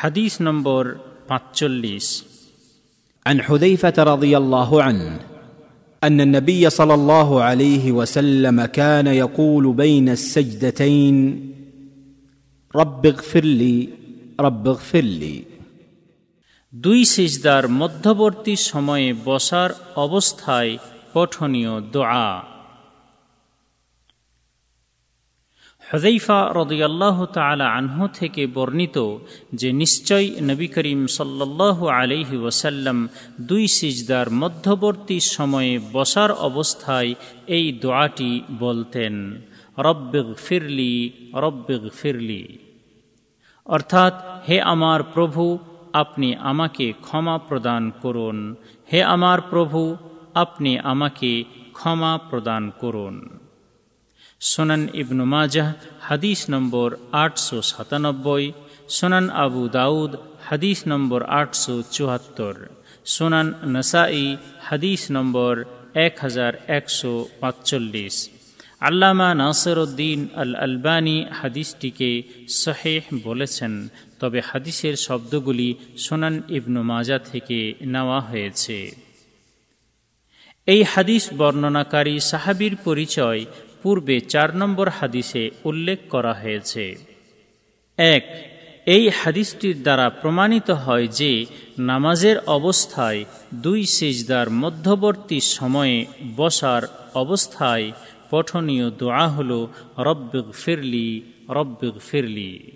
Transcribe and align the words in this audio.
হাদিস 0.00 0.40
নম্বর 0.40 0.82
পাঁচচল্লিশ 1.28 2.06
عن 3.26 3.42
حذيفه 3.42 3.96
رضي 3.98 4.36
الله 4.36 4.82
عنه 4.82 5.20
ان 6.02 6.20
النبي 6.20 6.70
صلى 6.70 6.94
الله 6.94 7.42
عليه 7.42 7.92
وسلم 7.92 8.64
كان 8.64 9.06
يقول 9.06 9.72
بين 9.72 10.08
السجدتين 10.08 11.16
رب 12.74 13.06
اغفر 13.06 13.44
لي 13.44 13.88
رب 14.40 14.68
اغفر 14.68 15.06
لي 15.22 15.36
দুই 16.72 17.00
সিজদার 17.04 17.64
মধ্যবর্তী 17.68 18.54
সময়ে 18.56 19.08
বসার 19.24 19.70
অবস্থায় 19.96 20.72
পঠনীয় 21.14 21.74
দোয়া 21.92 22.49
হজৈফা 25.83 26.39
রদিয়াল্লাহ 26.53 27.25
তালা 27.25 27.67
আনহু 27.73 28.07
থেকে 28.07 28.47
বর্ণিত 28.47 28.97
যে 29.53 29.71
নিশ্চয় 29.71 30.25
নবী 30.41 30.67
করিম 30.67 31.07
সাল্লাহ 31.07 31.77
আলহি 31.87 32.37
ওসাল্লাম 32.37 32.97
দুই 33.41 33.67
সিজদার 33.67 34.27
মধ্যবর্তী 34.29 35.19
সময়ে 35.19 35.79
বসার 35.93 36.31
অবস্থায় 36.31 37.15
এই 37.47 37.71
দোয়াটি 37.71 38.31
বলতেন 38.59 39.13
রব্বিগ 39.77 40.27
ফিরলি 40.35 41.11
রব্বিগ 41.33 41.83
ফিরলি 41.89 42.43
অর্থাৎ, 43.67 44.13
হে 44.49 44.61
আমার 44.61 45.03
প্রভু, 45.03 45.43
আপনি 45.93 46.35
আমাকে 46.35 46.93
ক্ষমা 47.01 47.37
প্রদান 47.37 47.91
করুন। 48.01 48.55
হে 48.93 49.03
আমার 49.03 49.41
প্রভু, 49.41 49.97
আপনি 50.33 50.79
আমাকে 50.83 51.43
ক্ষমা 51.73 52.17
প্রদান 52.29 52.71
করুন। 52.79 53.40
সোনান 54.41 54.83
ইবনু 55.01 55.23
মাজাহ, 55.33 55.69
হাদিস 56.07 56.39
নম্বর 56.53 56.89
আটশো 57.23 57.57
সাতানব্বই, 57.71 58.45
সোনান 58.97 59.25
আবু 59.43 59.63
দাউদ, 59.77 60.11
হাদিস 60.47 60.79
নম্বর 60.91 61.21
আটশো 61.41 61.75
চুয়াত্তর, 61.95 62.55
সোনান 63.05 63.47
নসাই, 63.73 64.25
হাদিস 64.67 65.01
নম্বর 65.15 65.53
এক 66.05 66.13
হাজার 66.23 66.53
একশো 66.77 67.13
পাঁচচল্লিশ। 67.41 68.15
আল্লামা 68.81 69.29
নাসরুদ্দিন 69.41 70.19
আল 70.41 70.51
আলবানী 70.65 71.17
হাদিসটিকে 71.39 72.11
শহেহ 72.61 73.03
বলেছেন, 73.27 73.73
তবে 74.19 74.39
হাদিসের 74.49 74.95
শব্দগুলি 75.05 75.69
সোনান 76.05 76.35
ইবনু 76.57 76.81
মাজা 76.91 77.17
থেকে 77.29 77.59
নেওয়া 77.93 78.19
হয়েছে। 78.29 78.77
এই 80.67 80.81
হাদিস 80.93 81.23
বর্ণনাকারী 81.39 82.15
সাহাবির 82.29 82.73
পরিচয় 82.85 83.41
পূর্বে 83.83 84.19
চার 84.19 84.55
নম্বর 84.55 84.89
হাদিসে 84.89 85.51
উল্লেখ 85.63 85.99
করা 86.09 86.33
হয়েছে। 86.33 86.85
এক, 87.97 88.25
এই 88.85 89.09
হাদিসটির 89.09 89.81
দ্বারা 89.81 90.09
প্রমাণিত 90.09 90.69
হয় 90.71 91.07
যে 91.07 91.45
নামাজের 91.79 92.37
অবস্থায় 92.47 93.25
দুই 93.53 93.85
সেজদার 93.85 94.49
মধ্যবর্তী 94.49 95.39
সময়ে 95.39 96.05
বসার 96.35 96.81
অবস্থায় 97.15 97.91
পঠনীয় 98.29 98.91
দোয়া 98.91 99.27
হল 99.27 99.67
রব্বিগ 99.97 100.51
ফিরলি 100.51 101.21
রব্বিগ 101.49 101.93
ফিরলি 102.09 102.71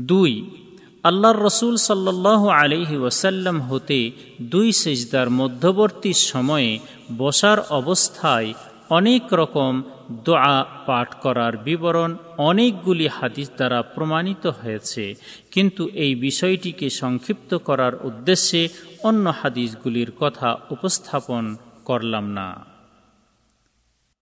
দুই, 0.00 0.32
আল্লাহর 1.04 1.38
রসুল 1.42 1.76
সাল্লাহ 1.76 2.48
আলিহি 2.48 2.96
ওয়াসাল্লাম 2.96 3.60
হতে 3.60 4.10
দুই 4.42 4.72
সেজদার 4.72 5.30
মধ্যবর্তী 5.30 6.12
সময়ে 6.12 6.78
বসার 7.18 7.58
অবস্থায় 7.70 8.52
অনেক 8.90 9.22
রকম 9.32 9.82
দোয়া 10.24 10.64
পাঠ 10.86 11.14
করার 11.14 11.56
বিবরণ 11.56 12.16
অনেকগুলি 12.38 13.08
হাদিস 13.08 13.48
দ্বারা 13.56 13.82
প্রমাণিত 13.82 14.46
হয়েছে। 14.46 15.14
কিন্তু 15.50 15.88
এই 15.88 16.14
বিষয়টিকে 16.14 16.90
সংক্ষিপ্ত 16.90 17.54
করার 17.54 17.94
উদ্দেশ্যে 18.04 18.68
অন্য 19.02 19.32
হাদিসগুলির 19.42 20.10
কথা 20.20 20.56
উপস্থাপন 20.70 21.56
করলাম 21.84 22.30
না। 22.30 22.75